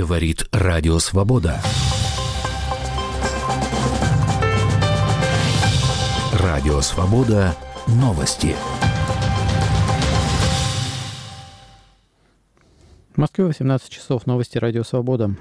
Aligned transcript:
Говорит 0.00 0.48
Радио 0.50 0.98
Свобода. 0.98 1.60
Радио 6.32 6.80
Свобода. 6.80 7.54
Новости. 7.86 8.56
В 13.14 13.18
Москве 13.18 13.44
18 13.44 13.90
часов. 13.90 14.24
Новости 14.24 14.56
Радио 14.56 14.84
Свобода. 14.84 15.36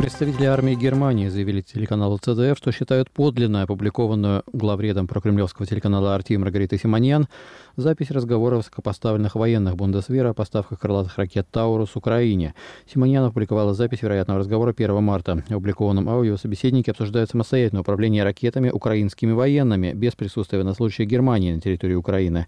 Представители 0.00 0.46
армии 0.46 0.74
Германии 0.76 1.28
заявили 1.28 1.60
телеканалу 1.60 2.16
ЦДФ, 2.16 2.56
что 2.56 2.72
считают 2.72 3.10
подлинно 3.10 3.64
опубликованную 3.64 4.44
главредом 4.50 5.06
прокремлевского 5.06 5.66
телеканала 5.66 6.14
«Арти» 6.14 6.38
Маргариты 6.38 6.78
Симоньян 6.78 7.28
запись 7.76 8.10
разговоров 8.10 8.60
высокопоставленных 8.60 9.34
военных 9.34 9.76
Бундесвера 9.76 10.30
о 10.30 10.32
поставках 10.34 10.80
крылатых 10.80 11.18
ракет 11.18 11.48
«Таурус» 11.50 11.96
Украине. 11.96 12.54
Симоньян 12.90 13.24
опубликовала 13.24 13.74
запись 13.74 14.00
вероятного 14.00 14.40
разговора 14.40 14.72
1 14.74 15.02
марта. 15.02 15.44
В 15.46 15.52
опубликованном 15.52 16.08
аудио 16.08 16.38
собеседники 16.38 16.88
обсуждают 16.88 17.28
самостоятельное 17.28 17.82
управление 17.82 18.24
ракетами 18.24 18.70
украинскими 18.70 19.32
военными 19.32 19.92
без 19.92 20.14
присутствия 20.14 20.60
военнослужащих 20.60 21.06
Германии 21.08 21.52
на 21.52 21.60
территории 21.60 21.94
Украины. 21.94 22.46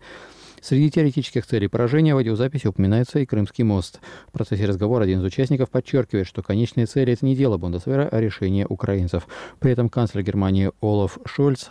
Среди 0.63 0.91
теоретических 0.93 1.45
целей 1.45 1.67
поражения 1.67 2.15
в 2.15 2.19
аудиозаписи 2.19 2.69
упоминается 2.69 3.19
и 3.19 3.27
Крымский 3.27 3.65
мост. 3.65 3.99
В 4.29 4.33
процессе 4.33 4.65
разговора 4.65 5.03
один 5.03 5.19
из 5.19 5.25
участников 5.25 5.71
подчеркивает, 5.71 6.29
что 6.29 6.41
конечные 6.41 6.87
цели– 6.87 7.13
это 7.15 7.27
не 7.27 7.35
дело 7.35 7.59
Бундесвера, 7.59 8.09
а 8.09 8.21
решение 8.21 8.65
украинцев. 8.69 9.27
При 9.59 9.73
этом 9.73 9.89
канцлер 9.89 10.23
Германии 10.23 10.71
Олаф 10.81 11.19
Шольц 11.25 11.71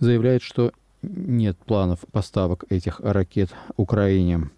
заявляет, 0.00 0.42
что 0.42 0.72
нет 1.02 1.56
планов 1.56 2.00
поставок 2.12 2.64
этих 2.68 3.00
ракет 3.00 3.48
Украине. 3.76 4.50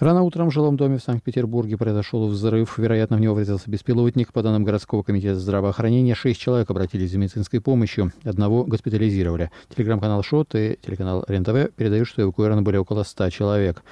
Рано 0.00 0.22
утром 0.22 0.48
в 0.48 0.50
жилом 0.50 0.78
доме 0.78 0.96
в 0.96 1.02
Санкт-Петербурге 1.02 1.76
произошел 1.76 2.26
взрыв. 2.26 2.78
Вероятно, 2.78 3.18
в 3.18 3.20
него 3.20 3.34
врезался 3.34 3.70
беспилотник. 3.70 4.32
По 4.32 4.42
данным 4.42 4.64
городского 4.64 5.02
комитета 5.02 5.38
здравоохранения, 5.38 6.14
шесть 6.14 6.40
человек 6.40 6.70
обратились 6.70 7.10
за 7.10 7.18
медицинской 7.18 7.60
помощью. 7.60 8.10
Одного 8.24 8.64
госпитализировали. 8.64 9.50
Телеграм-канал 9.76 10.22
ШОТ 10.22 10.54
и 10.54 10.78
телеканал 10.80 11.22
РЕН-ТВ 11.28 11.74
передают, 11.76 12.08
что 12.08 12.22
эвакуировано 12.22 12.62
были 12.62 12.78
около 12.78 13.02
ста 13.02 13.30
человек. 13.30 13.82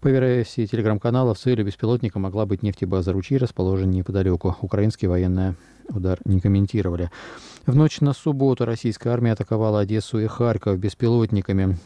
По 0.00 0.06
версии 0.06 0.66
телеграм-канала, 0.66 1.34
целью 1.34 1.66
беспилотника 1.66 2.20
могла 2.20 2.46
быть 2.46 2.62
нефтебаза 2.62 3.12
«Ручьи», 3.12 3.36
расположенная 3.36 3.94
неподалеку. 3.94 4.56
Украинские 4.60 5.10
военные 5.10 5.56
удар 5.88 6.20
не 6.24 6.38
комментировали. 6.38 7.10
В 7.66 7.74
ночь 7.74 8.00
на 8.00 8.12
субботу 8.12 8.64
российская 8.66 9.10
армия 9.10 9.32
атаковала 9.32 9.80
Одессу 9.80 10.20
и 10.20 10.28
Харьков 10.28 10.78
беспилотниками. 10.78 11.76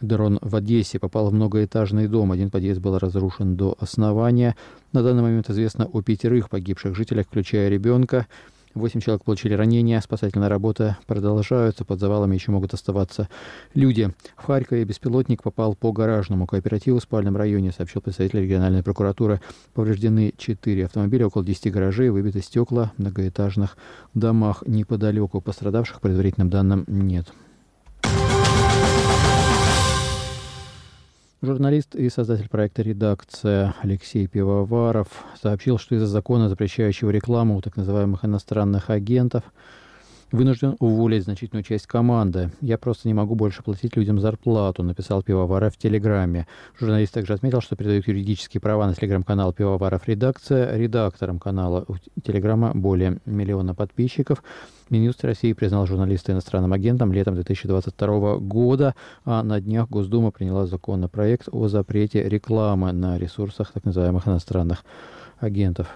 Дрон 0.00 0.38
в 0.42 0.54
Одессе 0.56 0.98
попал 0.98 1.30
в 1.30 1.34
многоэтажный 1.34 2.08
дом. 2.08 2.32
Один 2.32 2.50
подъезд 2.50 2.80
был 2.80 2.98
разрушен 2.98 3.56
до 3.56 3.76
основания. 3.78 4.56
На 4.92 5.02
данный 5.02 5.22
момент 5.22 5.48
известно 5.50 5.86
о 5.86 6.02
пятерых 6.02 6.50
погибших 6.50 6.94
жителях, 6.94 7.26
включая 7.26 7.68
ребенка. 7.68 8.26
Восемь 8.74 9.00
человек 9.00 9.22
получили 9.22 9.54
ранения. 9.54 10.00
Спасательная 10.00 10.48
работа 10.48 10.98
продолжается. 11.06 11.84
Под 11.84 12.00
завалами 12.00 12.34
еще 12.34 12.50
могут 12.50 12.74
оставаться 12.74 13.28
люди. 13.72 14.12
В 14.36 14.46
Харькове 14.46 14.84
беспилотник 14.84 15.44
попал 15.44 15.76
по 15.76 15.92
гаражному 15.92 16.46
кооперативу 16.46 16.98
в 16.98 17.02
спальном 17.02 17.36
районе, 17.36 17.70
сообщил 17.70 18.02
представитель 18.02 18.40
региональной 18.40 18.82
прокуратуры. 18.82 19.40
Повреждены 19.74 20.34
четыре 20.36 20.86
автомобиля, 20.86 21.28
около 21.28 21.44
10 21.44 21.72
гаражей, 21.72 22.10
выбиты 22.10 22.40
стекла 22.40 22.92
в 22.96 23.00
многоэтажных 23.00 23.76
домах 24.12 24.64
неподалеку. 24.66 25.40
Пострадавших, 25.40 26.00
предварительным 26.00 26.50
данным, 26.50 26.84
нет. 26.88 27.32
Журналист 31.44 31.94
и 31.94 32.08
создатель 32.08 32.48
проекта 32.48 32.80
«Редакция» 32.80 33.74
Алексей 33.82 34.26
Пивоваров 34.26 35.08
сообщил, 35.42 35.78
что 35.78 35.94
из-за 35.94 36.06
закона, 36.06 36.48
запрещающего 36.48 37.10
рекламу 37.10 37.56
у 37.56 37.60
так 37.60 37.76
называемых 37.76 38.24
иностранных 38.24 38.88
агентов, 38.88 39.44
вынужден 40.34 40.76
уволить 40.80 41.24
значительную 41.24 41.62
часть 41.62 41.86
команды. 41.86 42.50
Я 42.60 42.76
просто 42.76 43.06
не 43.06 43.14
могу 43.14 43.36
больше 43.36 43.62
платить 43.62 43.96
людям 43.96 44.18
зарплату, 44.18 44.82
написал 44.82 45.22
Пивоваров 45.22 45.74
в 45.74 45.78
Телеграме. 45.78 46.46
Журналист 46.78 47.14
также 47.14 47.34
отметил, 47.34 47.60
что 47.60 47.76
передают 47.76 48.08
юридические 48.08 48.60
права 48.60 48.86
на 48.86 48.94
телеграм-канал 48.94 49.52
Пивоваров 49.52 50.08
Редакция. 50.08 50.76
Редактором 50.76 51.38
канала 51.38 51.84
у 51.86 51.94
Телеграма 52.20 52.72
более 52.74 53.18
миллиона 53.26 53.74
подписчиков. 53.74 54.42
Минюст 54.90 55.24
России 55.24 55.52
признал 55.52 55.86
журналиста 55.86 56.32
иностранным 56.32 56.72
агентом 56.72 57.12
летом 57.12 57.34
2022 57.34 58.38
года, 58.38 58.94
а 59.24 59.42
на 59.44 59.60
днях 59.60 59.88
Госдума 59.88 60.32
приняла 60.32 60.66
законопроект 60.66 61.48
о 61.52 61.68
запрете 61.68 62.28
рекламы 62.28 62.92
на 62.92 63.18
ресурсах 63.18 63.70
так 63.72 63.84
называемых 63.84 64.26
иностранных 64.26 64.84
агентов. 65.38 65.88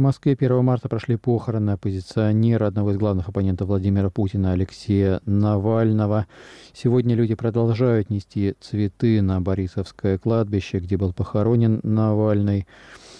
В 0.00 0.02
Москве 0.02 0.32
1 0.32 0.64
марта 0.64 0.88
прошли 0.88 1.16
похороны 1.16 1.72
оппозиционера, 1.72 2.66
одного 2.68 2.92
из 2.92 2.96
главных 2.96 3.28
оппонентов 3.28 3.68
Владимира 3.68 4.08
Путина, 4.08 4.52
Алексея 4.52 5.20
Навального. 5.26 6.26
Сегодня 6.72 7.14
люди 7.14 7.34
продолжают 7.34 8.08
нести 8.08 8.54
цветы 8.62 9.20
на 9.20 9.42
Борисовское 9.42 10.16
кладбище, 10.16 10.78
где 10.78 10.96
был 10.96 11.12
похоронен 11.12 11.80
Навальный. 11.82 12.66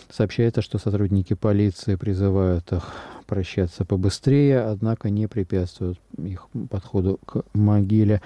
Сообщается, 0.09 0.63
что 0.63 0.79
сотрудники 0.79 1.35
полиции 1.35 1.97
призывают 1.97 2.73
их 2.73 2.95
прощаться 3.27 3.85
побыстрее, 3.85 4.61
однако 4.61 5.11
не 5.11 5.27
препятствуют 5.27 6.01
их 6.17 6.49
подходу 6.71 7.21
к 7.27 7.45
могиле. 7.53 8.23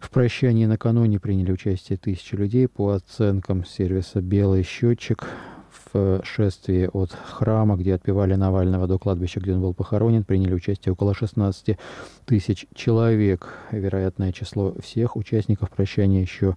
В 0.00 0.08
прощании 0.08 0.64
накануне 0.64 1.20
приняли 1.20 1.52
участие 1.52 1.98
тысячи 1.98 2.34
людей 2.34 2.66
по 2.66 2.92
оценкам 2.92 3.66
сервиса 3.66 4.22
«Белый 4.22 4.62
счетчик» 4.62 5.28
в 5.92 6.22
шествии 6.24 6.88
от 6.92 7.12
храма, 7.12 7.76
где 7.76 7.94
отпевали 7.94 8.34
Навального 8.34 8.86
до 8.86 8.98
кладбища, 8.98 9.40
где 9.40 9.54
он 9.54 9.60
был 9.60 9.74
похоронен, 9.74 10.24
приняли 10.24 10.54
участие 10.54 10.92
около 10.92 11.14
16 11.14 11.76
тысяч 12.26 12.66
человек. 12.74 13.54
Вероятное 13.70 14.32
число 14.32 14.74
всех 14.80 15.16
участников 15.16 15.70
прощания 15.70 16.20
еще 16.20 16.56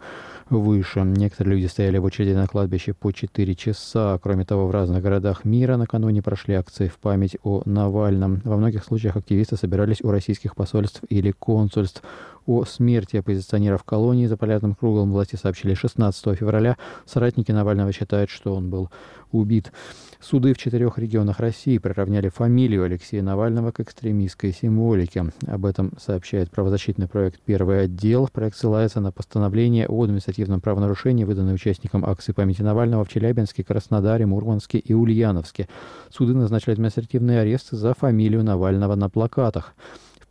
выше. 0.50 1.02
Некоторые 1.02 1.56
люди 1.56 1.68
стояли 1.68 1.98
в 1.98 2.04
очереди 2.06 2.34
на 2.34 2.48
кладбище 2.48 2.94
по 2.94 3.12
4 3.12 3.56
часа. 3.56 4.20
Кроме 4.22 4.46
того, 4.46 4.68
в 4.68 4.72
разных 4.72 5.02
городах 5.02 5.46
мира 5.46 5.78
накануне 5.78 6.22
прошли 6.22 6.56
акции 6.56 6.88
в 6.88 6.98
память 6.98 7.38
о 7.44 7.62
Навальном. 7.66 8.42
Во 8.44 8.58
многих 8.58 8.84
случаях 8.84 9.16
активисты 9.18 9.58
собирались 9.58 10.02
у 10.02 10.12
российских 10.12 10.56
посольств 10.56 11.02
или 11.10 11.32
консульств. 11.32 12.04
О 12.46 12.66
смерти 12.66 13.18
оппозиционера 13.18 13.78
в 13.78 13.84
колонии 13.84 14.26
за 14.26 14.36
полярным 14.36 14.76
кругом 14.76 15.12
власти 15.12 15.38
сообщили 15.38 15.74
16 15.74 16.38
февраля. 16.38 16.78
Соратники 17.06 17.52
Навального 17.52 17.92
считают, 17.94 18.30
что 18.30 18.54
он 18.54 18.70
был 18.70 18.90
убит. 19.32 19.72
Суды 20.20 20.54
в 20.54 20.58
четырех 20.58 20.98
регионах 20.98 21.40
России 21.40 21.78
приравняли 21.78 22.30
фамилию 22.30 22.84
Алексея 22.84 23.22
Навального 23.22 23.72
к 23.72 23.80
экстремистской 23.80 24.54
символике. 24.54 25.32
Об 25.48 25.66
этом 25.66 25.94
сообщает 25.98 26.52
правозащитный 26.52 27.08
проект 27.08 27.42
«Первый 27.42 27.84
отдел». 27.84 28.30
Проект 28.32 28.58
ссылается 28.58 29.02
на 29.02 29.12
постановление 29.12 29.88
о 29.88 30.04
административном 30.04 30.62
правонарушении, 30.62 31.24
выданное 31.24 31.54
участникам 31.54 32.06
акции 32.06 32.32
памяти 32.32 32.62
Навального 32.62 33.06
в 33.06 33.10
Челябинске, 33.10 33.64
Краснодаре, 33.64 34.26
Мурманске 34.26 34.78
и 34.78 34.94
Ульяновске. 34.94 35.68
Суды 36.10 36.34
назначили 36.34 36.74
административные 36.74 37.40
аресты 37.40 37.76
за 37.76 37.94
фамилию 37.94 38.44
Навального 38.44 38.96
на 38.96 39.10
плакатах. 39.10 39.74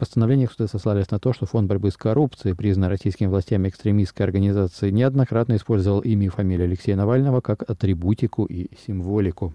Постановлениях 0.02 0.50
суды 0.50 0.66
сослались 0.66 1.12
на 1.12 1.20
то, 1.20 1.32
что 1.32 1.46
Фонд 1.46 1.68
борьбы 1.68 1.92
с 1.92 1.96
коррупцией, 1.96 2.56
признанный 2.56 2.88
российскими 2.88 3.28
властями 3.28 3.68
экстремистской 3.68 4.26
организацией, 4.26 4.90
неоднократно 4.90 5.54
использовал 5.54 6.00
имя 6.00 6.26
и 6.26 6.28
фамилию 6.28 6.64
Алексея 6.66 6.96
Навального 6.96 7.40
как 7.40 7.62
атрибутику 7.70 8.44
и 8.46 8.66
символику. 8.84 9.54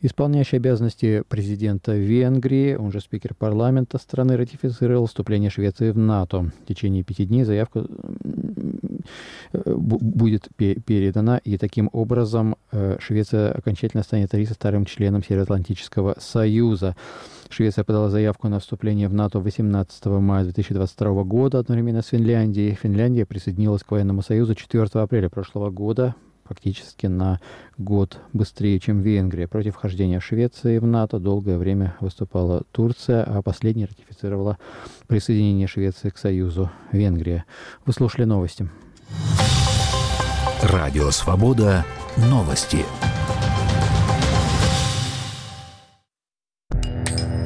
Исполняющий 0.00 0.56
обязанности 0.56 1.22
президента 1.28 1.94
Венгрии, 1.94 2.76
он 2.76 2.90
же 2.90 3.00
спикер 3.00 3.34
парламента 3.34 3.98
страны, 3.98 4.38
ратифицировал 4.38 5.04
вступление 5.04 5.50
Швеции 5.50 5.90
в 5.90 5.98
НАТО. 5.98 6.50
В 6.62 6.66
течение 6.66 7.02
пяти 7.02 7.26
дней 7.26 7.44
заявка 7.44 7.84
будет 9.52 10.48
передана, 10.56 11.38
и 11.38 11.56
таким 11.56 11.90
образом 11.92 12.56
э, 12.72 12.96
Швеция 13.00 13.52
окончательно 13.52 14.02
станет 14.02 14.32
32-м 14.32 14.84
членом 14.84 15.22
Североатлантического 15.22 16.16
Союза. 16.18 16.96
Швеция 17.48 17.84
подала 17.84 18.10
заявку 18.10 18.48
на 18.48 18.60
вступление 18.60 19.08
в 19.08 19.14
НАТО 19.14 19.40
18 19.40 20.06
мая 20.06 20.44
2022 20.44 21.24
года 21.24 21.58
одновременно 21.58 22.02
с 22.02 22.08
Финляндией. 22.08 22.74
Финляндия 22.74 23.26
присоединилась 23.26 23.82
к 23.82 23.90
военному 23.90 24.22
союзу 24.22 24.54
4 24.54 24.84
апреля 24.94 25.28
прошлого 25.28 25.70
года 25.70 26.14
фактически 26.50 27.06
на 27.06 27.40
год 27.78 28.18
быстрее, 28.32 28.80
чем 28.80 29.02
Венгрия. 29.02 29.46
Против 29.46 29.74
вхождения 29.74 30.18
Швеции 30.18 30.78
в 30.78 30.86
НАТО 30.86 31.20
долгое 31.20 31.56
время 31.56 31.96
выступала 32.00 32.64
Турция, 32.72 33.22
а 33.22 33.40
последняя 33.40 33.86
ратифицировала 33.86 34.58
присоединение 35.06 35.68
Швеции 35.68 36.10
к 36.10 36.18
Союзу 36.18 36.68
Венгрия. 36.90 37.44
Вы 37.86 37.92
слушали 37.92 38.24
новости. 38.24 38.68
Радио 40.62 41.10
«Свобода». 41.10 41.86
Новости. 42.16 42.84